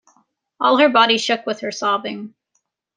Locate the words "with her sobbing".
1.45-2.33